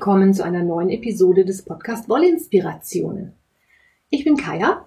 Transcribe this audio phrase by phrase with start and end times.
[0.00, 3.34] Willkommen zu einer neuen Episode des Podcast Wollinspirationen.
[4.08, 4.86] Ich bin Kaya.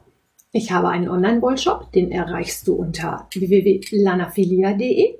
[0.51, 5.19] Ich habe einen Online-Wollshop, den erreichst du unter www.lanafilia.de.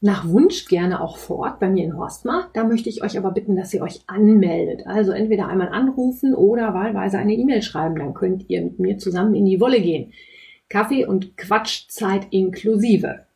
[0.00, 2.50] Nach Wunsch gerne auch vor Ort bei mir in Horstmar.
[2.54, 4.88] Da möchte ich euch aber bitten, dass ihr euch anmeldet.
[4.88, 7.94] Also entweder einmal anrufen oder wahlweise eine E-Mail schreiben.
[7.94, 10.12] Dann könnt ihr mit mir zusammen in die Wolle gehen.
[10.68, 13.26] Kaffee und Quatschzeit inklusive.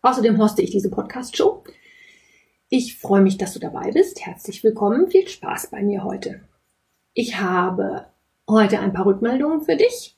[0.00, 1.64] Außerdem hoste ich diese Podcast-Show.
[2.74, 4.24] Ich freue mich, dass du dabei bist.
[4.24, 5.10] Herzlich willkommen.
[5.10, 6.40] Viel Spaß bei mir heute.
[7.12, 8.06] Ich habe
[8.48, 10.16] heute ein paar Rückmeldungen für dich.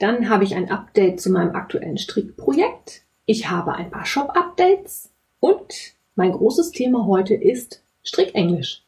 [0.00, 3.02] Dann habe ich ein Update zu meinem aktuellen Strickprojekt.
[3.24, 5.10] Ich habe ein paar Shop-Updates.
[5.38, 8.82] Und mein großes Thema heute ist Strickenglisch.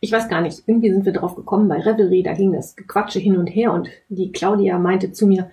[0.00, 3.18] Ich weiß gar nicht, irgendwie sind wir drauf gekommen bei Revelry, da ging das Gequatsche
[3.18, 5.50] hin und her und die Claudia meinte zu mir,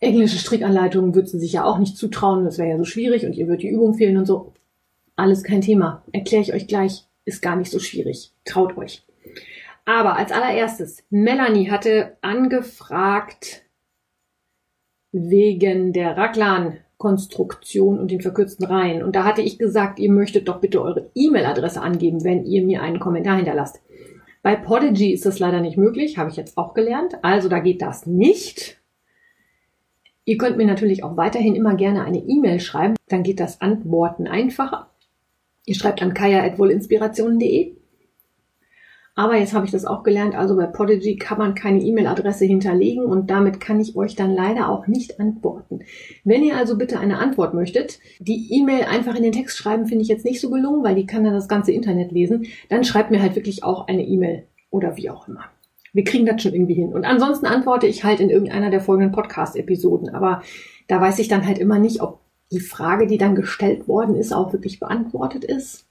[0.00, 3.34] englische Strickanleitungen würde sie sich ja auch nicht zutrauen, das wäre ja so schwierig und
[3.34, 4.54] ihr wird die Übung fehlen und so.
[5.16, 6.04] Alles kein Thema.
[6.12, 7.06] Erkläre ich euch gleich.
[7.24, 8.32] Ist gar nicht so schwierig.
[8.44, 9.04] Traut euch.
[9.84, 13.62] Aber als allererstes, Melanie hatte angefragt
[15.10, 19.02] wegen der Raglan-Konstruktion und den verkürzten Reihen.
[19.02, 22.82] Und da hatte ich gesagt, ihr möchtet doch bitte eure E-Mail-Adresse angeben, wenn ihr mir
[22.82, 23.80] einen Kommentar hinterlasst.
[24.42, 27.16] Bei Podigy ist das leider nicht möglich, habe ich jetzt auch gelernt.
[27.22, 28.80] Also da geht das nicht.
[30.24, 34.26] Ihr könnt mir natürlich auch weiterhin immer gerne eine E-Mail schreiben, dann geht das Antworten
[34.28, 34.91] einfacher.
[35.64, 37.76] Ihr schreibt an kaya.wohlinspirationen.de.
[39.14, 43.04] Aber jetzt habe ich das auch gelernt, also bei Podigy kann man keine E-Mail-Adresse hinterlegen
[43.04, 45.80] und damit kann ich euch dann leider auch nicht antworten.
[46.24, 50.02] Wenn ihr also bitte eine Antwort möchtet, die E-Mail einfach in den Text schreiben finde
[50.02, 53.10] ich jetzt nicht so gelungen, weil die kann dann das ganze Internet lesen, dann schreibt
[53.10, 55.44] mir halt wirklich auch eine E-Mail oder wie auch immer.
[55.92, 56.94] Wir kriegen das schon irgendwie hin.
[56.94, 60.14] Und ansonsten antworte ich halt in irgendeiner der folgenden Podcast-Episoden.
[60.14, 60.42] Aber
[60.88, 62.21] da weiß ich dann halt immer nicht, ob
[62.52, 65.86] die Frage, die dann gestellt worden ist, auch wirklich beantwortet ist.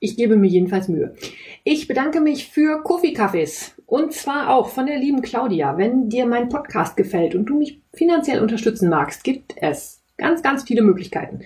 [0.00, 1.14] Ich gebe mir jedenfalls Mühe.
[1.62, 3.76] Ich bedanke mich für Kofi-Kaffees.
[3.86, 5.78] Und zwar auch von der lieben Claudia.
[5.78, 10.64] Wenn dir mein Podcast gefällt und du mich finanziell unterstützen magst, gibt es ganz, ganz
[10.64, 11.42] viele Möglichkeiten.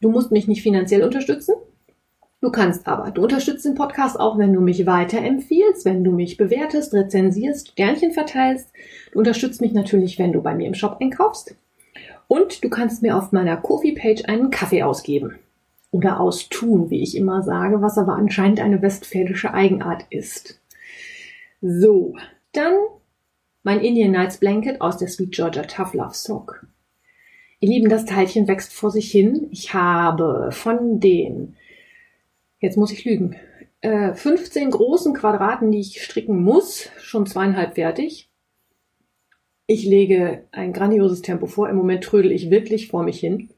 [0.00, 1.54] Du musst mich nicht finanziell unterstützen.
[2.40, 3.12] Du kannst aber.
[3.12, 8.10] Du unterstützt den Podcast auch, wenn du mich weiterempfiehlst, wenn du mich bewertest, rezensierst, Sternchen
[8.10, 8.68] verteilst.
[9.12, 11.54] Du unterstützt mich natürlich, wenn du bei mir im Shop einkaufst.
[12.28, 15.38] Und du kannst mir auf meiner Kofi-Page einen Kaffee ausgeben.
[15.90, 20.60] Oder austun, wie ich immer sage, was aber anscheinend eine westfälische Eigenart ist.
[21.60, 22.16] So,
[22.52, 22.74] dann
[23.62, 26.66] mein Indian Nights Blanket aus der Sweet Georgia Tough Love Sock.
[27.60, 29.46] Ihr Lieben, das Teilchen wächst vor sich hin.
[29.52, 31.56] Ich habe von den,
[32.58, 33.36] jetzt muss ich lügen,
[33.82, 38.31] 15 äh, großen Quadraten, die ich stricken muss, schon zweieinhalb fertig.
[39.66, 41.68] Ich lege ein grandioses Tempo vor.
[41.68, 43.50] Im Moment trödel ich wirklich vor mich hin.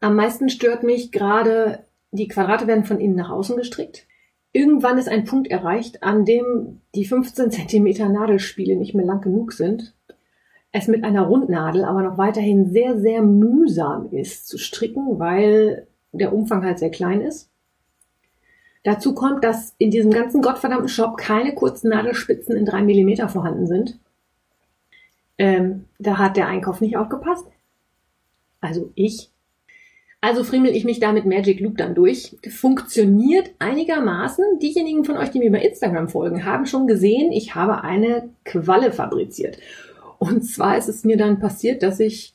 [0.00, 4.06] Am meisten stört mich gerade, die Quadrate werden von innen nach außen gestrickt.
[4.52, 9.52] Irgendwann ist ein Punkt erreicht, an dem die 15 cm Nadelspiele nicht mehr lang genug
[9.52, 9.94] sind.
[10.72, 16.32] Es mit einer Rundnadel aber noch weiterhin sehr, sehr mühsam ist zu stricken, weil der
[16.32, 17.50] Umfang halt sehr klein ist.
[18.82, 23.66] Dazu kommt, dass in diesem ganzen gottverdammten Shop keine kurzen Nadelspitzen in drei Millimeter vorhanden
[23.66, 23.98] sind.
[25.38, 27.46] Ähm, da hat der Einkauf nicht aufgepasst.
[28.60, 29.30] Also ich.
[30.20, 32.36] Also friemel ich mich da mit Magic Loop dann durch.
[32.48, 34.58] Funktioniert einigermaßen.
[34.60, 38.92] Diejenigen von euch, die mir bei Instagram folgen, haben schon gesehen, ich habe eine Qualle
[38.92, 39.58] fabriziert.
[40.18, 42.34] Und zwar ist es mir dann passiert, dass ich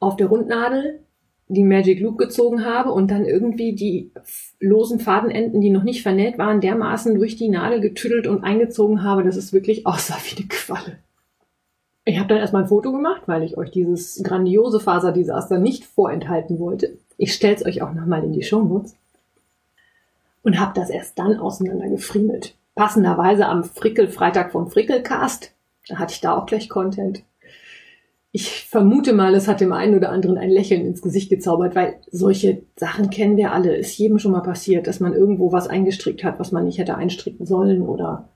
[0.00, 1.00] auf der Rundnadel
[1.48, 4.10] die Magic Loop gezogen habe und dann irgendwie die
[4.60, 9.22] losen Fadenenden, die noch nicht vernäht waren, dermaßen durch die Nadel getüdelt und eingezogen habe,
[9.24, 10.98] dass es wirklich aussah wie eine Qualle.
[12.06, 16.58] Ich habe dann erstmal ein Foto gemacht, weil ich euch dieses grandiose Faserdesaster nicht vorenthalten
[16.58, 16.98] wollte.
[17.16, 18.94] Ich stell's euch auch nochmal in die Shownotes.
[20.42, 22.54] Und habe das erst dann auseinandergefriemelt.
[22.74, 25.52] Passenderweise am Frickel-Freitag von Frickelcast.
[25.88, 27.22] Da hatte ich da auch gleich Content.
[28.32, 32.00] Ich vermute mal, es hat dem einen oder anderen ein Lächeln ins Gesicht gezaubert, weil
[32.10, 33.76] solche Sachen kennen wir alle.
[33.76, 36.96] Ist jedem schon mal passiert, dass man irgendwo was eingestrickt hat, was man nicht hätte
[36.96, 38.28] einstricken sollen oder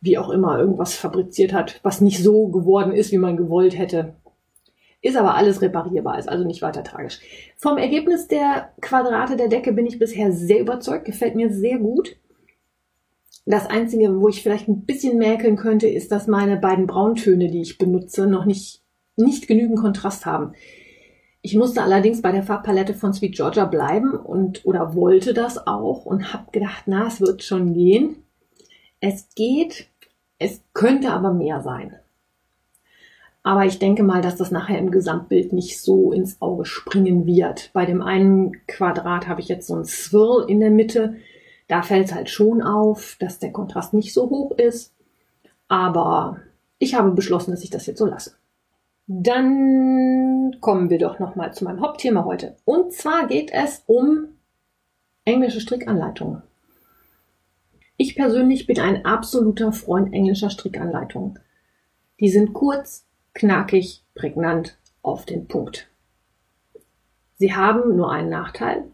[0.00, 4.14] wie auch immer irgendwas fabriziert hat, was nicht so geworden ist, wie man gewollt hätte.
[5.02, 7.20] Ist aber alles reparierbar, ist also nicht weiter tragisch.
[7.56, 12.16] Vom Ergebnis der Quadrate der Decke bin ich bisher sehr überzeugt, gefällt mir sehr gut.
[13.44, 17.62] Das Einzige, wo ich vielleicht ein bisschen mäkeln könnte, ist, dass meine beiden Brauntöne, die
[17.62, 18.82] ich benutze, noch nicht,
[19.16, 20.54] nicht genügend Kontrast haben.
[21.42, 26.04] Ich musste allerdings bei der Farbpalette von Sweet Georgia bleiben und oder wollte das auch
[26.04, 28.25] und habe gedacht, na, es wird schon gehen.
[29.00, 29.88] Es geht,
[30.38, 31.96] es könnte aber mehr sein.
[33.42, 37.70] Aber ich denke mal, dass das nachher im Gesamtbild nicht so ins Auge springen wird.
[37.72, 41.14] Bei dem einen Quadrat habe ich jetzt so ein Swirl in der Mitte.
[41.68, 44.92] Da fällt es halt schon auf, dass der Kontrast nicht so hoch ist.
[45.68, 46.40] Aber
[46.80, 48.32] ich habe beschlossen, dass ich das jetzt so lasse.
[49.06, 52.56] Dann kommen wir doch nochmal zu meinem Hauptthema heute.
[52.64, 54.26] Und zwar geht es um
[55.24, 56.42] englische Strickanleitungen.
[57.96, 61.38] Ich persönlich bin ein absoluter Freund englischer Strickanleitungen.
[62.20, 65.88] Die sind kurz, knackig, prägnant, auf den Punkt.
[67.38, 68.84] Sie haben nur einen Nachteil.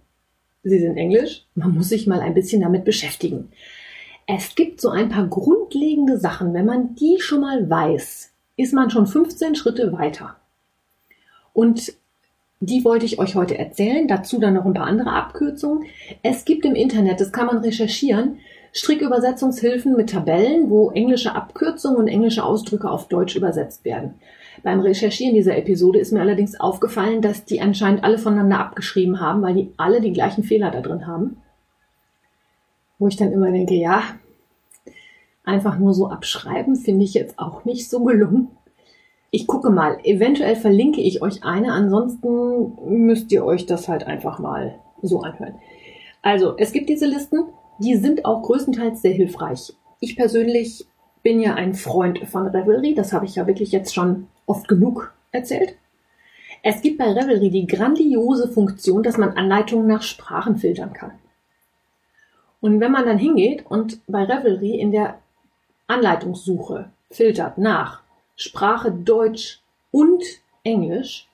[0.63, 1.47] Sie sind Englisch.
[1.55, 3.51] Man muss sich mal ein bisschen damit beschäftigen.
[4.27, 6.55] Es gibt so ein paar grundlegende Sachen.
[6.55, 10.37] Wenn man die schon mal weiß, ist man schon 15 Schritte weiter.
[11.53, 11.93] Und
[12.61, 14.07] die wollte ich euch heute erzählen.
[14.07, 15.87] Dazu dann noch ein paar andere Abkürzungen.
[16.23, 18.39] Es gibt im Internet, das kann man recherchieren,
[18.73, 24.15] Strickübersetzungshilfen mit Tabellen, wo englische Abkürzungen und englische Ausdrücke auf Deutsch übersetzt werden.
[24.63, 29.43] Beim Recherchieren dieser Episode ist mir allerdings aufgefallen, dass die anscheinend alle voneinander abgeschrieben haben,
[29.43, 31.39] weil die alle die gleichen Fehler da drin haben.
[32.99, 34.03] Wo ich dann immer denke, ja,
[35.45, 38.49] einfach nur so abschreiben finde ich jetzt auch nicht so gelungen.
[39.31, 44.39] Ich gucke mal, eventuell verlinke ich euch eine, ansonsten müsst ihr euch das halt einfach
[44.39, 45.55] mal so anhören.
[46.21, 47.45] Also, es gibt diese Listen,
[47.79, 49.75] die sind auch größtenteils sehr hilfreich.
[50.01, 50.87] Ich persönlich
[51.23, 55.13] bin ja ein Freund von Revelry, das habe ich ja wirklich jetzt schon oft genug
[55.31, 55.77] erzählt.
[56.63, 61.13] Es gibt bei Revelry die grandiose Funktion, dass man Anleitungen nach Sprachen filtern kann.
[62.61, 65.19] Und wenn man dann hingeht und bei Revelry in der
[65.89, 68.03] Anleitungssuche filtert nach
[68.37, 69.61] Sprache Deutsch
[69.91, 70.23] und
[70.63, 71.29] Englisch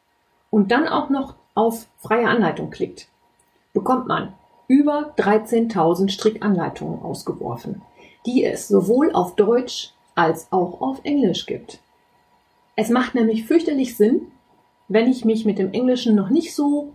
[0.51, 3.09] und dann auch noch auf freie Anleitung klickt,
[3.75, 4.33] bekommt man
[4.69, 7.83] über 13.000 Strickanleitungen ausgeworfen,
[8.27, 11.81] die es sowohl auf Deutsch als auch auf Englisch gibt.
[12.77, 14.29] Es macht nämlich fürchterlich Sinn,
[14.87, 16.93] wenn ich mich mit dem Englischen noch nicht so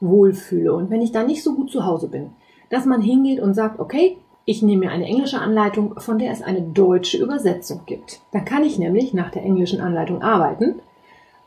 [0.00, 2.30] wohlfühle und wenn ich da nicht so gut zu Hause bin,
[2.70, 6.40] dass man hingeht und sagt, okay, ich nehme mir eine englische Anleitung, von der es
[6.40, 8.20] eine deutsche Übersetzung gibt.
[8.32, 10.80] Dann kann ich nämlich nach der englischen Anleitung arbeiten.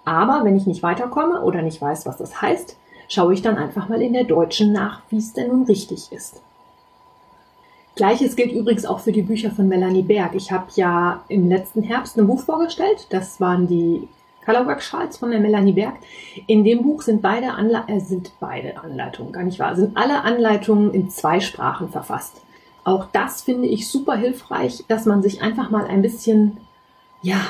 [0.04, 2.78] Aber wenn ich nicht weiterkomme oder nicht weiß, was das heißt,
[3.10, 6.42] schaue ich dann einfach mal in der deutschen nach, wie es denn nun richtig ist.
[7.96, 10.34] Gleiches gilt übrigens auch für die Bücher von Melanie Berg.
[10.34, 13.08] Ich habe ja im letzten Herbst ein Buch vorgestellt.
[13.10, 14.08] Das waren die
[14.46, 15.96] Colorwork Schals von der Melanie Berg.
[16.48, 17.48] In dem Buch sind beide,
[17.88, 22.42] äh, sind beide Anleitungen, gar nicht wahr, sind alle Anleitungen in zwei Sprachen verfasst.
[22.86, 26.58] Auch das finde ich super hilfreich, dass man sich einfach mal ein bisschen,
[27.22, 27.42] ja,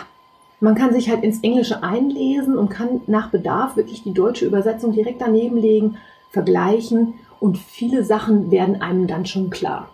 [0.60, 4.92] man kann sich halt ins Englische einlesen und kann nach Bedarf wirklich die deutsche Übersetzung
[4.92, 5.98] direkt daneben legen,
[6.30, 9.90] vergleichen und viele Sachen werden einem dann schon klar.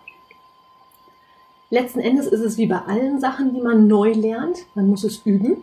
[1.70, 4.66] Letzten Endes ist es wie bei allen Sachen, die man neu lernt.
[4.74, 5.62] Man muss es üben,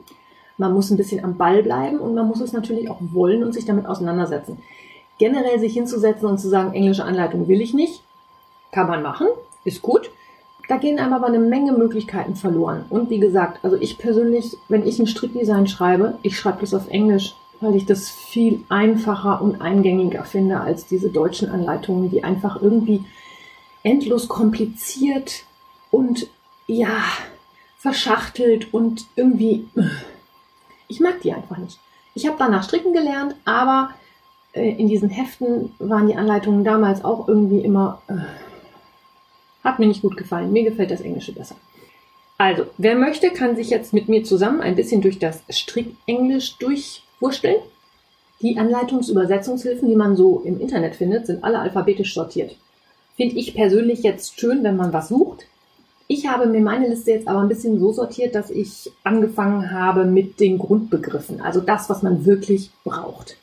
[0.57, 3.53] man muss ein bisschen am Ball bleiben und man muss es natürlich auch wollen und
[3.53, 4.57] sich damit auseinandersetzen.
[5.17, 8.03] Generell sich hinzusetzen und zu sagen, englische Anleitung will ich nicht,
[8.71, 9.27] kann man machen,
[9.63, 10.11] ist gut.
[10.67, 12.85] Da gehen einem aber eine Menge Möglichkeiten verloren.
[12.89, 16.87] Und wie gesagt, also ich persönlich, wenn ich ein Strickdesign schreibe, ich schreibe das auf
[16.87, 22.61] Englisch, weil ich das viel einfacher und eingängiger finde als diese deutschen Anleitungen, die einfach
[22.61, 23.03] irgendwie
[23.83, 25.43] endlos kompliziert
[25.91, 26.27] und
[26.67, 27.03] ja,
[27.77, 29.67] verschachtelt und irgendwie.
[30.87, 31.79] Ich mag die einfach nicht.
[32.13, 33.89] Ich habe danach stricken gelernt, aber
[34.53, 38.01] äh, in diesen Heften waren die Anleitungen damals auch irgendwie immer.
[39.63, 40.51] Hat mir nicht gut gefallen.
[40.51, 41.55] Mir gefällt das Englische besser.
[42.37, 47.57] Also, wer möchte, kann sich jetzt mit mir zusammen ein bisschen durch das Strickenglisch durchwurschteln.
[48.41, 52.57] Die Anleitungsübersetzungshilfen, die man so im Internet findet, sind alle alphabetisch sortiert.
[53.15, 55.45] Finde ich persönlich jetzt schön, wenn man was sucht.
[56.07, 60.03] Ich habe mir meine Liste jetzt aber ein bisschen so sortiert, dass ich angefangen habe
[60.03, 63.37] mit den Grundbegriffen, also das, was man wirklich braucht.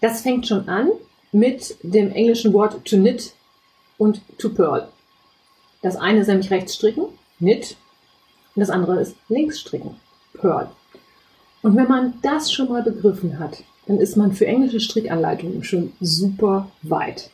[0.00, 0.90] Das fängt schon an
[1.32, 3.32] mit dem englischen Wort to knit
[3.96, 4.88] und to purl.
[5.86, 7.04] Das eine ist nämlich rechts stricken,
[7.38, 7.76] knit,
[8.56, 9.94] und das andere ist links stricken,
[10.34, 10.68] purl.
[11.62, 15.92] Und wenn man das schon mal begriffen hat, dann ist man für englische Strickanleitungen schon
[16.00, 17.30] super weit.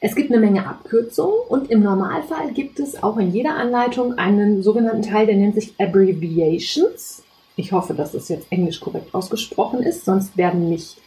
[0.00, 4.62] Es gibt eine Menge Abkürzungen und im Normalfall gibt es auch in jeder Anleitung einen
[4.62, 7.22] sogenannten Teil, der nennt sich Abbreviations.
[7.56, 10.98] Ich hoffe, dass das jetzt englisch korrekt ausgesprochen ist, sonst werden mich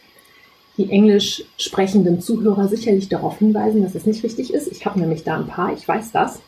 [0.82, 4.66] die englisch sprechenden Zuhörer sicherlich darauf hinweisen, dass es nicht richtig ist.
[4.72, 6.40] Ich habe nämlich da ein paar, ich weiß das.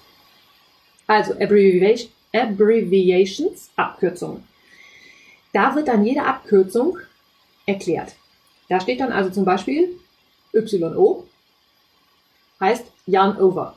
[1.06, 4.42] Also Abbreviation, Abbreviations, Abkürzungen.
[5.52, 6.98] Da wird dann jede Abkürzung
[7.64, 8.14] erklärt.
[8.68, 9.90] Da steht dann also zum Beispiel
[10.52, 11.24] YO
[12.60, 13.76] heißt Yarn Over,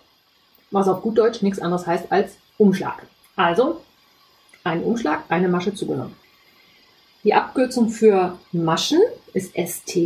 [0.71, 3.05] was auf gut Deutsch nichts anderes heißt als Umschlag.
[3.35, 3.81] Also
[4.63, 6.15] ein Umschlag, eine Masche zugenommen.
[7.23, 9.01] Die Abkürzung für Maschen
[9.33, 9.97] ist ST.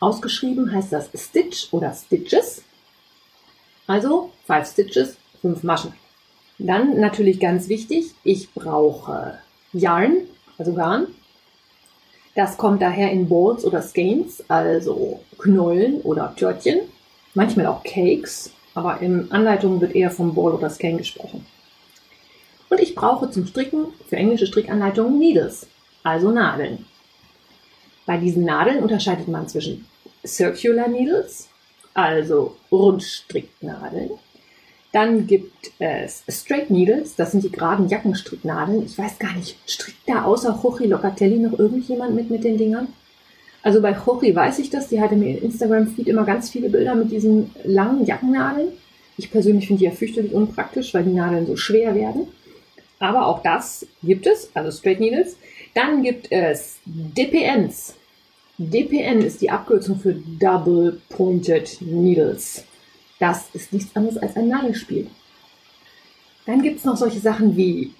[0.00, 2.62] Ausgeschrieben heißt das Stitch oder Stitches.
[3.86, 5.92] Also five Stitches, fünf Maschen.
[6.58, 9.38] Dann natürlich ganz wichtig, ich brauche
[9.72, 10.22] Yarn,
[10.58, 11.08] also Garn.
[12.34, 16.80] Das kommt daher in Balls oder Skeins, also Knollen oder Törtchen.
[17.34, 21.46] Manchmal auch Cakes, aber in Anleitungen wird eher vom Ball oder Skein gesprochen.
[22.70, 25.66] Und ich brauche zum Stricken für englische Strickanleitungen Needles,
[26.02, 26.86] also Nadeln.
[28.08, 29.84] Bei diesen Nadeln unterscheidet man zwischen
[30.26, 31.46] Circular Needles,
[31.92, 34.12] also Rundstricknadeln.
[34.92, 38.86] Dann gibt es Straight Needles, das sind die geraden Jackenstricknadeln.
[38.86, 42.88] Ich weiß gar nicht, strickt da außer Jorge Locatelli noch irgendjemand mit mit den Dingern?
[43.62, 46.94] Also bei Jorge weiß ich das, die hatte mir in Instagram-Feed immer ganz viele Bilder
[46.94, 48.68] mit diesen langen Jackennadeln.
[49.18, 52.26] Ich persönlich finde die ja fürchterlich unpraktisch, weil die Nadeln so schwer werden.
[53.00, 55.36] Aber auch das gibt es, also Straight Needles.
[55.74, 57.97] Dann gibt es DPNs.
[58.60, 62.64] DPN ist die Abkürzung für Double Pointed Needles.
[63.20, 65.08] Das ist nichts anderes als ein Nadelspiel.
[66.44, 67.94] Dann gibt es noch solche Sachen wie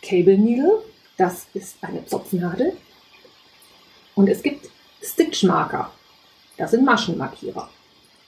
[0.00, 0.82] Cable Needle.
[1.18, 2.72] Das ist eine Zopfnadel.
[4.14, 4.70] Und es gibt
[5.02, 5.90] Stitchmarker.
[6.56, 7.68] Das sind Maschenmarkierer.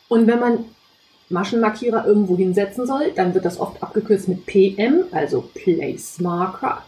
[0.09, 0.65] Und wenn man
[1.31, 6.83] Maschenmarkierer irgendwo hinsetzen soll, dann wird das oft abgekürzt mit PM, also Place Marker.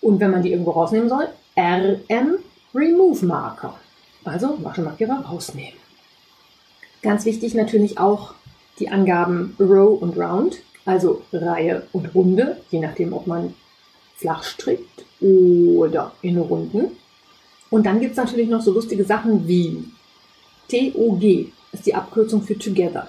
[0.00, 2.38] Und wenn man die irgendwo rausnehmen soll, RM,
[2.74, 3.78] Remove Marker.
[4.24, 5.78] Also Maschenmarkierer rausnehmen.
[7.02, 8.34] Ganz wichtig natürlich auch
[8.78, 13.54] die Angaben Row und Round, also Reihe und Runde, je nachdem, ob man
[14.16, 16.96] flach strickt oder in Runden.
[17.70, 19.84] Und dann gibt es natürlich noch so lustige Sachen wie
[20.68, 23.08] TOG, ist die Abkürzung für Together.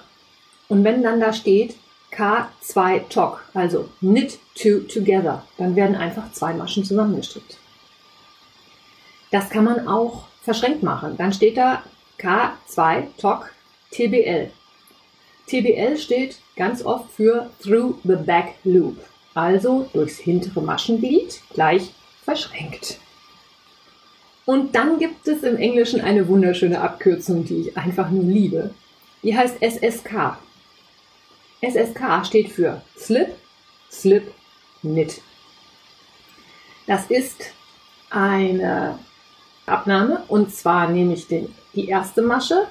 [0.68, 1.76] Und wenn dann da steht
[2.12, 7.56] K2 Tok, also Knit to Together, dann werden einfach zwei Maschen zusammengestrickt.
[9.30, 11.16] Das kann man auch verschränkt machen.
[11.16, 11.82] Dann steht da
[12.18, 13.52] K2 Tok
[13.92, 14.50] TBL.
[15.46, 18.98] TBL steht ganz oft für Through the Back Loop,
[19.34, 21.90] also durchs hintere Maschenglied gleich
[22.24, 22.98] verschränkt.
[24.46, 28.74] Und dann gibt es im Englischen eine wunderschöne Abkürzung, die ich einfach nur liebe.
[29.22, 30.38] Die heißt SSK.
[31.62, 33.28] SSK steht für Slip,
[33.90, 34.32] Slip,
[34.80, 35.20] Knit.
[36.86, 37.52] Das ist
[38.08, 38.98] eine
[39.70, 42.66] Abnahme und zwar nehme ich den, die erste Masche,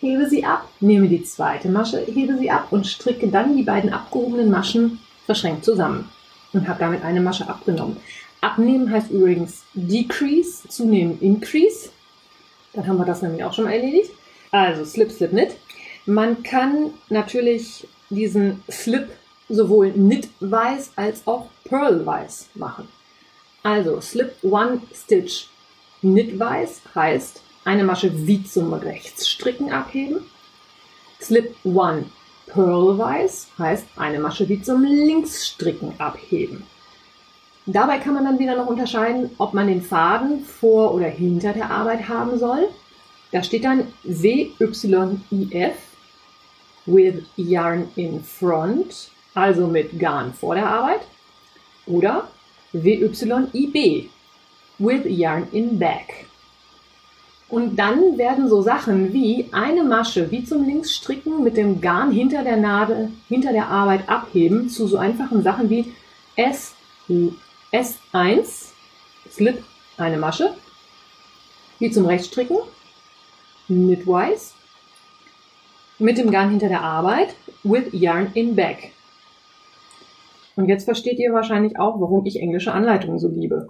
[0.00, 3.92] hebe sie ab, nehme die zweite Masche, hebe sie ab und stricke dann die beiden
[3.92, 6.08] abgehobenen Maschen verschränkt zusammen
[6.52, 7.96] und habe damit eine Masche abgenommen.
[8.40, 11.90] Abnehmen heißt übrigens Decrease, zunehmen Increase.
[12.72, 14.12] Dann haben wir das nämlich auch schon mal erledigt.
[14.50, 15.56] Also Slip, Slip, Knit.
[16.06, 19.08] Man kann natürlich diesen Slip
[19.48, 22.88] sowohl knitweiß als auch pearlweiß machen.
[23.62, 25.48] Also Slip One Stitch
[26.00, 30.20] knitweiß heißt eine Masche wie zum Rechtsstricken abheben.
[31.20, 32.06] Slip One
[32.46, 36.64] pearlweiß heißt eine Masche wie zum Linksstricken abheben.
[37.66, 41.70] Dabei kann man dann wieder noch unterscheiden, ob man den Faden vor oder hinter der
[41.70, 42.68] Arbeit haben soll.
[43.30, 45.76] Da steht dann WYIF
[46.86, 51.02] with yarn in front, also mit Garn vor der Arbeit,
[51.86, 52.28] oder
[52.72, 54.08] WYIB
[54.78, 56.26] with yarn in back.
[57.48, 62.44] Und dann werden so Sachen wie eine Masche wie zum Linksstricken mit dem Garn hinter
[62.44, 65.94] der Nadel, hinter der Arbeit abheben zu so einfachen Sachen wie
[66.36, 66.74] S,
[67.72, 68.72] S1,
[69.30, 69.64] Slip,
[69.96, 70.54] eine Masche,
[71.78, 72.58] wie zum Rechtsstricken,
[73.66, 74.52] Knitwise,
[75.98, 78.92] mit dem Garn hinter der Arbeit with yarn in back.
[80.54, 83.68] Und jetzt versteht ihr wahrscheinlich auch, warum ich englische Anleitungen so liebe.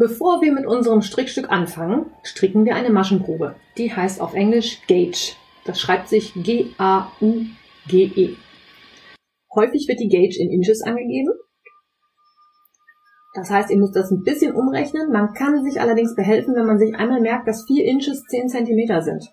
[0.00, 3.56] Bevor wir mit unserem Strickstück anfangen, stricken wir eine Maschenprobe.
[3.76, 5.34] Die heißt auf Englisch Gauge.
[5.66, 8.36] Das schreibt sich G-A-U-G-E.
[9.54, 11.34] Häufig wird die Gauge in Inches angegeben.
[13.34, 15.12] Das heißt, ihr müsst das ein bisschen umrechnen.
[15.12, 19.02] Man kann sich allerdings behelfen, wenn man sich einmal merkt, dass 4 Inches 10 Zentimeter
[19.02, 19.30] sind.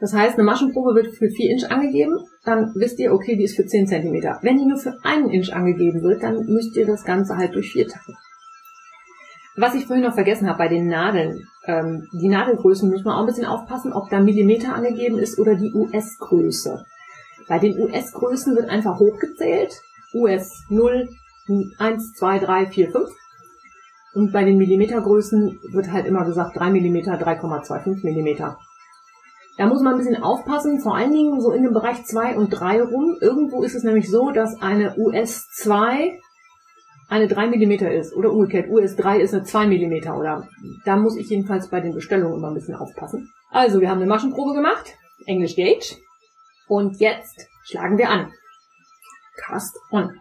[0.00, 3.56] Das heißt, eine Maschenprobe wird für 4 Inch angegeben, dann wisst ihr, okay, die ist
[3.56, 4.22] für 10 cm.
[4.42, 7.72] Wenn die nur für 1 Inch angegeben wird, dann müsst ihr das Ganze halt durch
[7.72, 8.18] 4 teilen.
[9.56, 13.20] Was ich vorhin noch vergessen habe bei den Nadeln, ähm, die Nadelgrößen muss man auch
[13.20, 16.84] ein bisschen aufpassen, ob da Millimeter angegeben ist oder die US-Größe.
[17.48, 19.72] Bei den US-Größen wird einfach hochgezählt.
[20.14, 21.08] US 0,
[21.78, 23.10] 1, 2, 3, 4, 5.
[24.14, 28.54] Und bei den Millimetergrößen wird halt immer gesagt 3 mm, 3,25 mm.
[29.56, 32.50] Da muss man ein bisschen aufpassen, vor allen Dingen so in dem Bereich 2 und
[32.50, 33.16] 3 rum.
[33.20, 36.18] Irgendwo ist es nämlich so, dass eine US 2
[37.10, 40.48] eine 3 mm ist oder umgekehrt US3 ist eine 2 mm oder
[40.84, 43.30] da muss ich jedenfalls bei den Bestellungen immer ein bisschen aufpassen.
[43.50, 44.94] Also, wir haben eine Maschenprobe gemacht,
[45.26, 45.96] English Gauge
[46.68, 48.32] und jetzt schlagen wir an.
[49.36, 50.16] Cast on.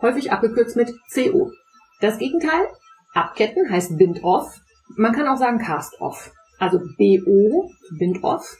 [0.00, 1.52] Häufig abgekürzt mit CO.
[2.00, 2.66] Das Gegenteil,
[3.12, 4.60] abketten heißt bind off.
[4.96, 6.32] Man kann auch sagen cast off.
[6.58, 8.56] Also BO, bind off.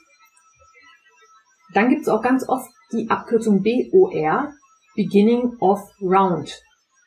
[1.73, 4.53] Dann gibt es auch ganz oft die Abkürzung BOR,
[4.95, 6.53] beginning of round.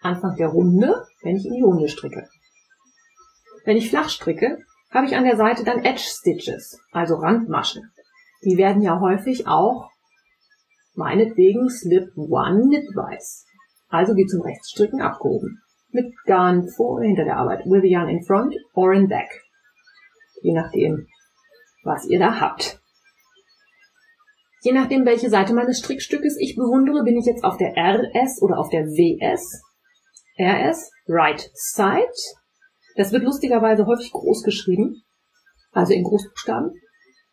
[0.02, 2.28] Anfang der Runde, wenn ich in die Runde stricke.
[3.66, 4.60] Wenn ich flach stricke,
[4.92, 7.92] habe ich an der Seite dann Edge Stitches, also Randmaschen.
[8.44, 9.90] Die werden ja häufig auch
[10.96, 13.46] meinetwegen Slip One Knitwise,
[13.90, 15.62] also wie zum Rechtsstricken abgehoben.
[15.92, 19.30] Mit Garn vor oder hinter der Arbeit, with the yarn in front or in back.
[20.42, 21.08] Je nachdem,
[21.84, 22.80] was ihr da habt.
[24.62, 28.60] Je nachdem, welche Seite meines Strickstückes ich bewundere, bin ich jetzt auf der RS oder
[28.60, 29.64] auf der WS.
[30.40, 32.14] RS, Right Side.
[32.96, 35.04] Das wird lustigerweise häufig groß geschrieben,
[35.72, 36.72] also in Großbuchstaben.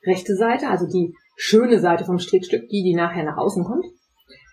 [0.04, 3.84] Rechte Seite, also die schöne Seite vom Strickstück, die, die nachher nach außen kommt.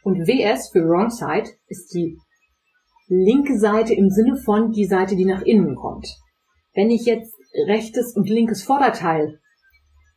[0.03, 2.19] Und WS für Wrong Side ist die
[3.07, 6.07] linke Seite im Sinne von die Seite, die nach innen kommt.
[6.73, 7.33] Wenn ich jetzt
[7.67, 9.39] rechtes und linkes Vorderteil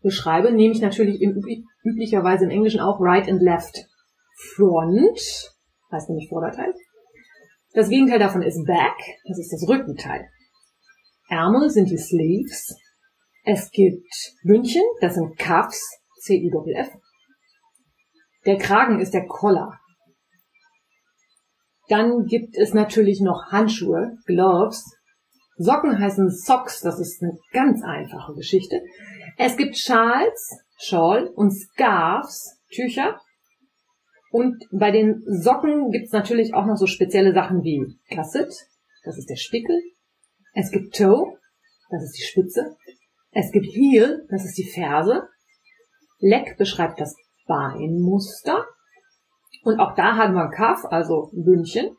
[0.02, 1.42] beschreibe, nehme ich natürlich im,
[1.84, 3.86] üblicherweise im Englischen auch right and left.
[4.54, 5.54] Front
[5.92, 6.74] heißt nämlich Vorderteil.
[7.76, 8.96] Das Gegenteil davon ist back,
[9.28, 10.30] das ist das Rückenteil.
[11.28, 12.74] Ärmel sind die Sleeves.
[13.44, 14.10] Es gibt
[14.44, 15.82] Bündchen, das sind Cuffs,
[16.22, 16.96] C-I-F-F.
[18.46, 19.78] Der Kragen ist der Collar.
[21.90, 24.82] Dann gibt es natürlich noch Handschuhe, Gloves.
[25.58, 28.80] Socken heißen Socks, das ist eine ganz einfache Geschichte.
[29.36, 33.20] Es gibt Schals, Shawl und Scarves, Tücher.
[34.36, 38.52] Und bei den Socken gibt es natürlich auch noch so spezielle Sachen wie Gusset,
[39.02, 39.80] das ist der Spickel.
[40.52, 41.38] Es gibt Toe,
[41.88, 42.76] das ist die Spitze.
[43.30, 45.26] Es gibt Heel, das ist die Ferse.
[46.18, 48.66] Leg beschreibt das Beinmuster.
[49.62, 51.96] Und auch da haben wir Cuff, also Bündchen.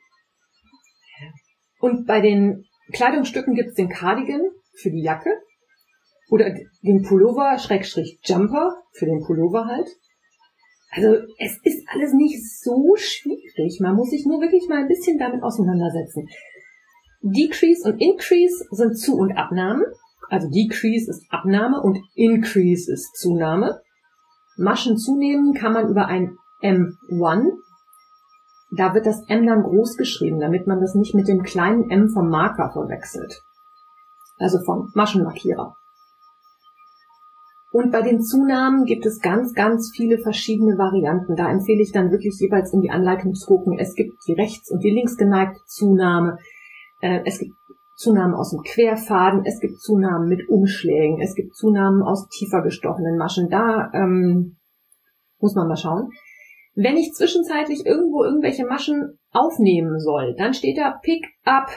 [1.80, 4.43] Und bei den Kleidungsstücken gibt es den Cardigan
[4.80, 5.32] für die Jacke
[6.30, 9.89] oder den Pullover, Schrägstrich Jumper für den Pullover halt.
[10.91, 13.80] Also es ist alles nicht so schwierig.
[13.82, 16.28] Man muss sich nur wirklich mal ein bisschen damit auseinandersetzen.
[17.21, 19.84] Decrease und Increase sind Zu- und Abnahmen.
[20.30, 23.82] Also Decrease ist Abnahme und Increase ist Zunahme.
[24.58, 27.52] Maschen zunehmen kann man über ein M1.
[28.76, 32.10] Da wird das M dann groß geschrieben, damit man das nicht mit dem kleinen M
[32.10, 33.41] vom Marker verwechselt.
[34.39, 35.76] Also vom Maschenmarkierer.
[37.77, 41.35] Und bei den Zunahmen gibt es ganz, ganz viele verschiedene Varianten.
[41.35, 43.77] Da empfehle ich dann wirklich jeweils in die Anleitung zu gucken.
[43.77, 46.39] Es gibt die rechts- und die linksgeneigte Zunahme.
[47.01, 47.51] Äh, es gibt
[47.95, 53.15] Zunahmen aus dem Querfaden, es gibt Zunahmen mit Umschlägen, es gibt Zunahmen aus tiefer gestochenen
[53.15, 53.47] Maschen.
[53.51, 54.57] Da ähm,
[55.37, 56.09] muss man mal schauen.
[56.73, 61.69] Wenn ich zwischenzeitlich irgendwo irgendwelche Maschen aufnehmen soll, dann steht da Pick up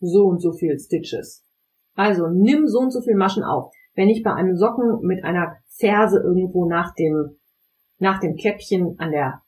[0.00, 1.46] so und so viel Stitches.
[1.94, 3.72] Also nimm so und so viel Maschen auf.
[3.98, 7.36] Wenn ich bei einem Socken mit einer Ferse irgendwo nach dem,
[7.98, 9.42] nach dem Käppchen an der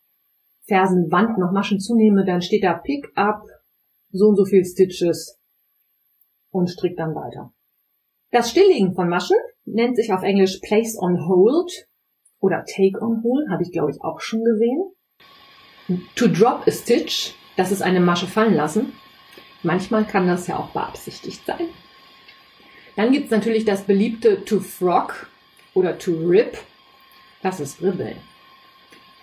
[0.67, 3.45] Fersenwand noch Maschen zunehme, dann steht da Pick up
[4.11, 5.39] so und so viel Stitches
[6.51, 7.53] und strick dann weiter.
[8.33, 9.37] Das Stilllegen von Maschen
[9.67, 11.87] nennt sich auf Englisch Place on Hold
[12.41, 14.83] oder Take on Hold, habe ich glaube ich auch schon gesehen.
[16.17, 18.95] To drop a stitch, das ist eine Masche fallen lassen.
[19.63, 21.69] Manchmal kann das ja auch beabsichtigt sein.
[22.97, 25.29] Dann gibt's natürlich das beliebte to frog
[25.75, 26.59] oder to rip.
[27.43, 28.17] Das ist Ribbeln.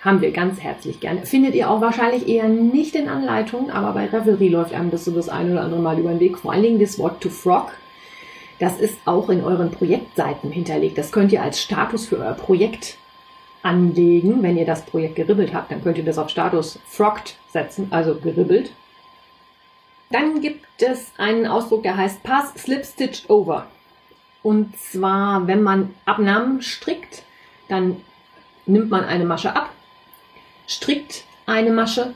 [0.02, 1.26] Haben wir ganz herzlich gerne.
[1.26, 5.12] Findet ihr auch wahrscheinlich eher nicht in Anleitungen, aber bei Revelry läuft einem das so
[5.12, 6.38] das ein oder andere Mal über den Weg.
[6.38, 7.72] Vor allen Dingen das Wort to frog.
[8.60, 10.98] Das ist auch in euren Projektseiten hinterlegt.
[10.98, 12.98] Das könnt ihr als Status für euer Projekt
[13.64, 14.42] anlegen.
[14.42, 18.16] Wenn ihr das Projekt geribbelt habt, dann könnt ihr das auf Status frogged setzen, also
[18.16, 18.72] geribbelt.
[20.10, 23.68] Dann gibt es einen Ausdruck, der heißt Pass Slip Stitch Over.
[24.44, 27.24] Und zwar, wenn man Abnahmen strickt,
[27.68, 27.98] dann
[28.66, 29.72] nimmt man eine Masche ab,
[30.68, 32.14] strickt eine Masche,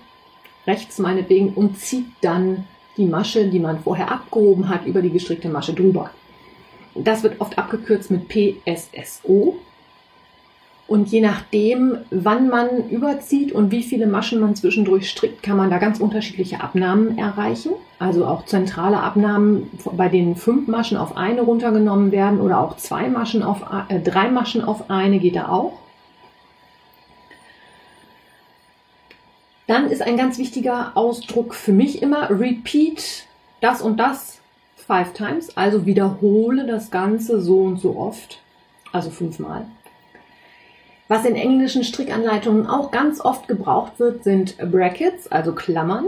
[0.65, 5.49] rechts meinetwegen, und zieht dann die Masche, die man vorher abgehoben hat, über die gestrickte
[5.49, 6.11] Masche drüber.
[6.93, 9.57] Das wird oft abgekürzt mit PSSO.
[10.91, 15.69] Und je nachdem, wann man überzieht und wie viele Maschen man zwischendurch strickt, kann man
[15.69, 17.71] da ganz unterschiedliche Abnahmen erreichen.
[17.97, 23.07] Also auch zentrale Abnahmen, bei denen fünf Maschen auf eine runtergenommen werden oder auch zwei
[23.07, 25.79] Maschen auf äh, drei Maschen auf eine geht da auch.
[29.67, 33.27] Dann ist ein ganz wichtiger Ausdruck für mich immer repeat
[33.61, 34.41] das und das
[34.75, 38.41] five times, also wiederhole das Ganze so und so oft,
[38.91, 39.67] also fünfmal.
[41.11, 46.05] Was in englischen Strickanleitungen auch ganz oft gebraucht wird, sind Brackets, also Klammern,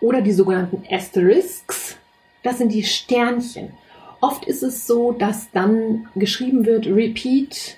[0.00, 1.96] oder die sogenannten Asterisks.
[2.44, 3.72] Das sind die Sternchen.
[4.20, 7.76] Oft ist es so, dass dann geschrieben wird, repeat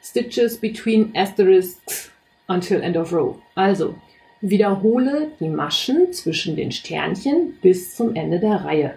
[0.00, 2.12] stitches between asterisks
[2.46, 3.38] until end of row.
[3.56, 3.96] Also
[4.40, 8.94] wiederhole die Maschen zwischen den Sternchen bis zum Ende der Reihe.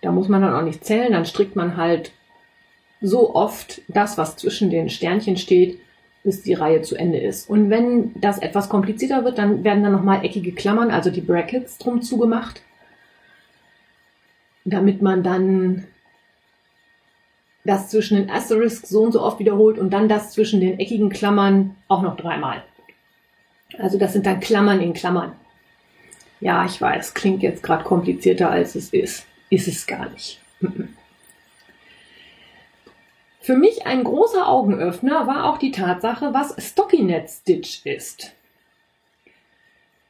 [0.00, 2.12] Da muss man dann auch nicht zählen, dann strickt man halt
[3.00, 5.78] so oft das, was zwischen den Sternchen steht,
[6.24, 7.48] bis die Reihe zu Ende ist.
[7.48, 11.78] Und wenn das etwas komplizierter wird, dann werden dann nochmal eckige Klammern, also die Brackets,
[11.78, 12.62] drum zugemacht,
[14.64, 15.84] damit man dann
[17.64, 21.10] das zwischen den Asterisks so und so oft wiederholt und dann das zwischen den eckigen
[21.10, 22.62] Klammern auch noch dreimal.
[23.78, 25.32] Also das sind dann Klammern in Klammern.
[26.40, 29.26] Ja, ich weiß, klingt jetzt gerade komplizierter als es ist.
[29.50, 30.40] Ist es gar nicht.
[33.46, 38.32] Für mich ein großer Augenöffner war auch die Tatsache, was Stockinette Stitch ist.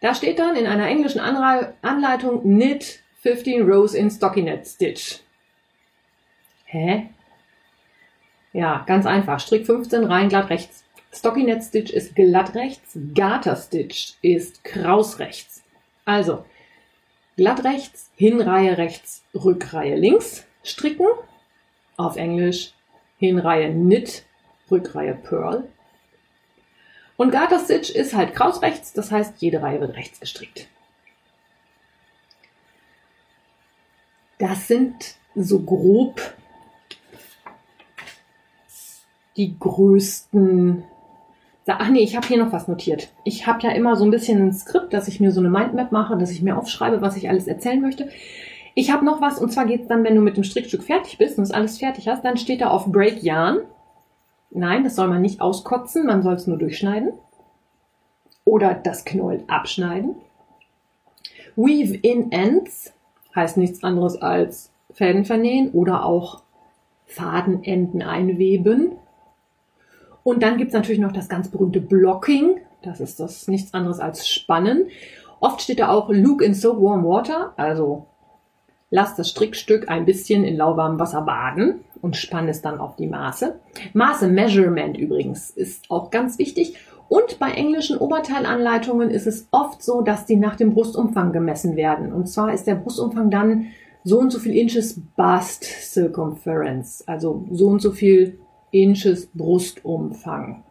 [0.01, 5.19] Da steht dann in einer englischen Anleitung Knit 15 Rows in Stockinette Stitch.
[6.65, 7.11] Hä?
[8.55, 9.39] Ja, ganz einfach.
[9.39, 10.87] Strick 15 rein, glatt rechts.
[11.13, 15.63] Stockinette Stitch ist glatt rechts, Garter Stitch ist kraus rechts.
[16.07, 16.47] Also,
[17.37, 21.09] glatt rechts, Hinreihe rechts, Rückreihe links, stricken.
[21.99, 22.73] Auf Englisch
[23.19, 24.25] Hinreihe Knit,
[24.71, 25.69] Rückreihe Pearl.
[27.17, 30.69] Und Garter Stitch ist halt kraus rechts, das heißt, jede Reihe wird rechts gestrickt.
[34.39, 36.21] Das sind so grob
[39.37, 40.85] die größten.
[41.67, 43.09] Ach nee, ich habe hier noch was notiert.
[43.25, 45.91] Ich habe ja immer so ein bisschen ein Skript, dass ich mir so eine Mindmap
[45.91, 48.09] mache, dass ich mir aufschreibe, was ich alles erzählen möchte.
[48.79, 51.39] Ich habe noch was, und zwar geht's dann, wenn du mit dem Strickstück fertig bist
[51.39, 53.61] und es alles fertig hast, dann steht da auf Break Yarn.
[54.51, 57.15] Nein, das soll man nicht auskotzen, man soll es nur durchschneiden.
[58.45, 60.17] Oder das Knäuel abschneiden.
[61.57, 62.93] Weave in Ends
[63.35, 66.43] heißt nichts anderes als Fäden vernähen oder auch
[67.07, 68.93] Fadenenden einweben.
[70.23, 72.61] Und dann gibt's natürlich noch das ganz berühmte Blocking.
[72.83, 74.89] Das ist das nichts anderes als Spannen.
[75.41, 78.05] Oft steht da auch Look in so warm water, also
[78.91, 83.09] Lass das Strickstück ein bisschen in lauwarmem Wasser baden und spann es dann auf die
[83.09, 83.59] Maße.
[83.95, 86.77] Maße Measurement übrigens ist auch ganz wichtig.
[87.09, 92.13] Und bei englischen Oberteilanleitungen ist es oft so, dass die nach dem Brustumfang gemessen werden.
[92.13, 93.67] Und zwar ist der Brustumfang dann
[94.05, 98.39] so und so viel Inches Bust Circumference, also so und so viel
[98.71, 100.63] Inches Brustumfang.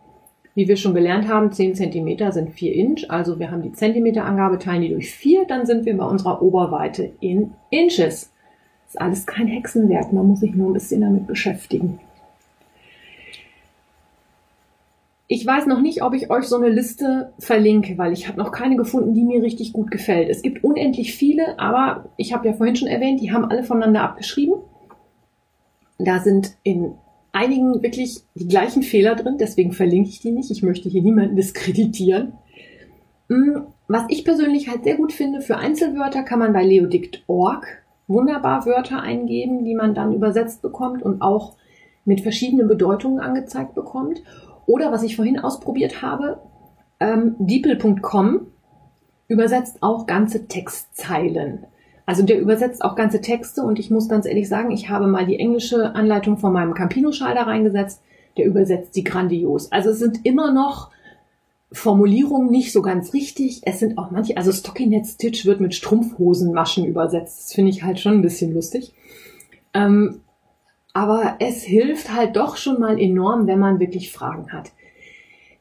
[0.56, 4.58] Wie wir schon gelernt haben, 10 cm sind 4 Inch, also wir haben die Zentimeterangabe,
[4.58, 8.32] teilen die durch 4, dann sind wir bei unserer Oberweite in Inches.
[8.88, 12.00] Ist alles kein Hexenwerk, man muss sich nur ein bisschen damit beschäftigen.
[15.28, 18.52] Ich weiß noch nicht, ob ich euch so eine Liste verlinke, weil ich habe noch
[18.52, 20.30] keine gefunden, die mir richtig gut gefällt.
[20.30, 24.04] Es gibt unendlich viele, aber ich habe ja vorhin schon erwähnt, die haben alle voneinander
[24.04, 24.56] abgeschrieben.
[25.98, 26.94] Da sind in
[27.36, 30.52] einigen wirklich die gleichen Fehler drin, deswegen verlinke ich die nicht.
[30.52, 32.34] Ich möchte hier niemanden diskreditieren.
[33.28, 38.66] Mm, was ich persönlich halt sehr gut finde, für Einzelwörter kann man bei leodict.org wunderbar
[38.66, 41.56] Wörter eingeben, die man dann übersetzt bekommt und auch
[42.06, 44.22] mit verschiedenen Bedeutungen angezeigt bekommt.
[44.66, 46.40] Oder was ich vorhin ausprobiert habe,
[47.00, 48.48] ähm, deeple.com
[49.28, 51.66] übersetzt auch ganze Textzeilen.
[52.06, 55.26] Also der übersetzt auch ganze Texte und ich muss ganz ehrlich sagen, ich habe mal
[55.26, 58.02] die englische Anleitung von meinem Campino-Schal da reingesetzt.
[58.38, 59.72] Der übersetzt die grandios.
[59.72, 60.92] Also es sind immer noch
[61.72, 63.62] Formulierungen nicht so ganz richtig.
[63.64, 67.40] Es sind auch manche, also Stockinette Stitch wird mit Strumpfhosenmaschen übersetzt.
[67.40, 68.94] Das finde ich halt schon ein bisschen lustig.
[69.74, 70.22] Ähm,
[70.94, 74.72] aber es hilft halt doch schon mal enorm, wenn man wirklich Fragen hat.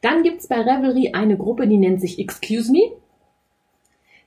[0.01, 2.91] Dann gibt's bei Revelry eine Gruppe, die nennt sich Excuse Me.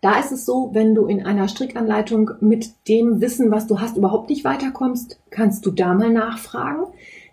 [0.01, 3.97] Da ist es so, wenn du in einer Strickanleitung mit dem Wissen, was du hast,
[3.97, 6.85] überhaupt nicht weiterkommst, kannst du da mal nachfragen.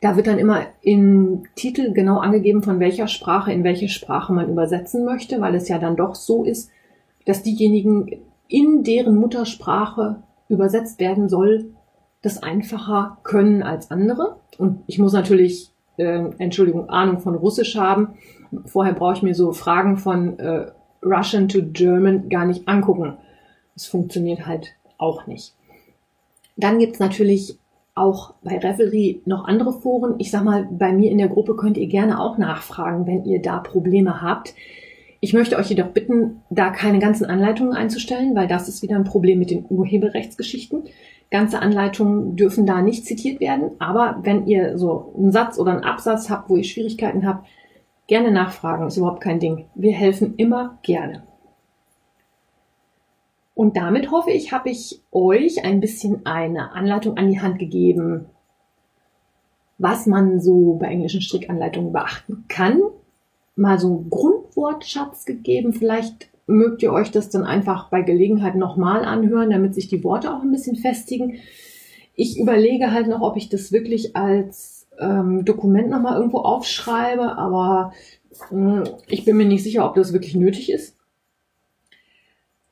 [0.01, 4.49] Da wird dann immer im Titel genau angegeben, von welcher Sprache in welche Sprache man
[4.49, 6.71] übersetzen möchte, weil es ja dann doch so ist,
[7.25, 11.71] dass diejenigen, in deren Muttersprache übersetzt werden soll,
[12.21, 14.37] das einfacher können als andere.
[14.57, 18.15] Und ich muss natürlich, äh, Entschuldigung, Ahnung von Russisch haben.
[18.65, 20.71] Vorher brauche ich mir so Fragen von äh,
[21.03, 23.17] Russian to German gar nicht angucken.
[23.73, 25.53] Das funktioniert halt auch nicht.
[26.57, 27.57] Dann gibt's natürlich
[27.95, 30.15] auch bei Revelry noch andere Foren.
[30.17, 33.41] Ich sag mal, bei mir in der Gruppe könnt ihr gerne auch nachfragen, wenn ihr
[33.41, 34.53] da Probleme habt.
[35.21, 39.05] Ich möchte euch jedoch bitten, da keine ganzen Anleitungen einzustellen, weil das ist wieder ein
[39.05, 40.83] Problem mit den Urheberrechtsgeschichten.
[41.31, 45.83] Ganze Anleitungen dürfen da nicht zitiert werden, aber wenn ihr so einen Satz oder einen
[45.83, 47.47] Absatz habt, wo ihr Schwierigkeiten habt,
[48.07, 49.65] gerne nachfragen, ist überhaupt kein Ding.
[49.75, 51.23] Wir helfen immer gerne.
[53.53, 58.25] Und damit hoffe ich, habe ich euch ein bisschen eine Anleitung an die Hand gegeben,
[59.77, 62.81] was man so bei englischen Strickanleitungen beachten kann.
[63.55, 65.71] Mal so einen Grundwortschatz gegeben.
[65.73, 70.33] Vielleicht mögt ihr euch das dann einfach bei Gelegenheit nochmal anhören, damit sich die Worte
[70.33, 71.39] auch ein bisschen festigen.
[72.13, 77.93] Ich überlege halt noch, ob ich das wirklich als ähm, Dokument nochmal irgendwo aufschreibe, aber
[78.51, 80.95] äh, ich bin mir nicht sicher, ob das wirklich nötig ist.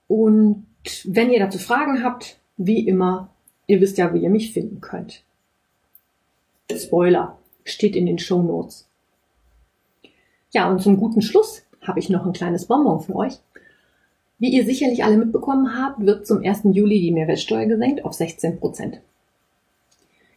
[0.07, 0.65] Und
[1.05, 3.29] wenn ihr dazu Fragen habt, wie immer,
[3.67, 5.23] ihr wisst ja, wie ihr mich finden könnt.
[6.71, 8.87] Spoiler, steht in den Show Notes.
[10.51, 13.39] Ja, und zum guten Schluss habe ich noch ein kleines Bonbon für euch.
[14.39, 16.61] Wie ihr sicherlich alle mitbekommen habt, wird zum 1.
[16.71, 19.01] Juli die Mehrwertsteuer gesenkt auf 16 Prozent.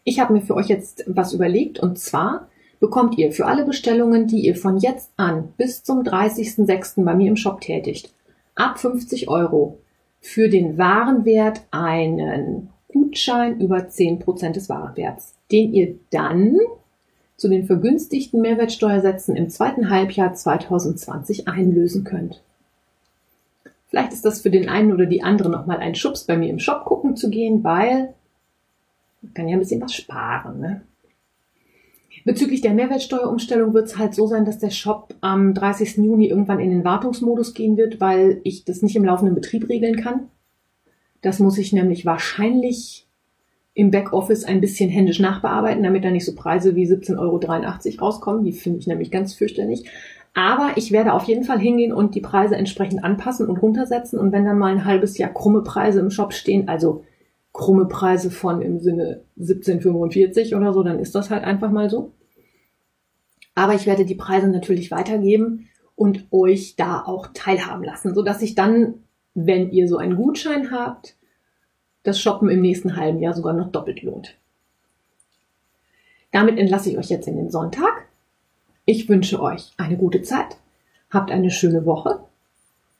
[0.08, 4.28] Ich habe mir für euch jetzt was überlegt und zwar bekommt ihr für alle Bestellungen,
[4.28, 7.04] die ihr von jetzt an bis zum 30.06.
[7.04, 8.14] bei mir im Shop tätigt,
[8.54, 9.78] ab 50 Euro
[10.20, 16.56] für den Warenwert einen Gutschein über 10% des Warenwerts, den ihr dann
[17.36, 22.44] zu den vergünstigten Mehrwertsteuersätzen im zweiten Halbjahr 2020 einlösen könnt.
[23.88, 26.60] Vielleicht ist das für den einen oder die andere nochmal ein Schubs, bei mir im
[26.60, 28.14] Shop gucken zu gehen, weil
[29.34, 30.60] kann ja ein bisschen was sparen.
[30.60, 30.82] Ne?
[32.24, 35.98] Bezüglich der Mehrwertsteuerumstellung wird es halt so sein, dass der Shop am 30.
[35.98, 39.96] Juni irgendwann in den Wartungsmodus gehen wird, weil ich das nicht im laufenden Betrieb regeln
[39.96, 40.28] kann.
[41.22, 43.06] Das muss ich nämlich wahrscheinlich
[43.74, 48.42] im Backoffice ein bisschen händisch nachbearbeiten, damit da nicht so Preise wie 17,83 Euro rauskommen.
[48.42, 49.84] Die finde ich nämlich ganz fürchterlich.
[50.34, 54.18] Aber ich werde auf jeden Fall hingehen und die Preise entsprechend anpassen und runtersetzen.
[54.18, 57.04] Und wenn dann mal ein halbes Jahr krumme Preise im Shop stehen, also
[57.56, 62.12] krumme Preise von im Sinne 1745 oder so, dann ist das halt einfach mal so.
[63.54, 68.40] Aber ich werde die Preise natürlich weitergeben und euch da auch teilhaben lassen, so dass
[68.40, 68.96] sich dann,
[69.34, 71.16] wenn ihr so einen Gutschein habt,
[72.02, 74.36] das Shoppen im nächsten halben Jahr sogar noch doppelt lohnt.
[76.32, 78.06] Damit entlasse ich euch jetzt in den Sonntag.
[78.84, 80.58] Ich wünsche euch eine gute Zeit.
[81.10, 82.20] Habt eine schöne Woche.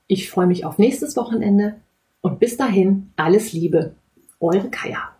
[0.06, 1.74] Ich freue mich auf nächstes Wochenende
[2.22, 3.94] und bis dahin alles Liebe.
[4.40, 5.15] Eure Kaya.